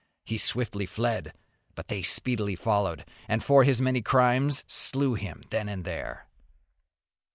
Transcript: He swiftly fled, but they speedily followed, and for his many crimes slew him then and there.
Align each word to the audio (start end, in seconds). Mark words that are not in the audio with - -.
He 0.25 0.39
swiftly 0.39 0.87
fled, 0.87 1.31
but 1.75 1.87
they 1.87 2.01
speedily 2.01 2.55
followed, 2.55 3.05
and 3.27 3.43
for 3.43 3.63
his 3.63 3.79
many 3.79 4.01
crimes 4.01 4.63
slew 4.65 5.13
him 5.13 5.43
then 5.51 5.69
and 5.69 5.85
there. 5.85 6.25